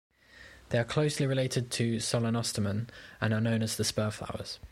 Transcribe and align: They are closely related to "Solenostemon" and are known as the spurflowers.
They 0.69 0.79
are 0.79 0.83
closely 0.83 1.27
related 1.27 1.69
to 1.73 1.97
"Solenostemon" 1.97 2.89
and 3.21 3.33
are 3.35 3.39
known 3.39 3.61
as 3.61 3.77
the 3.77 3.83
spurflowers. 3.83 4.57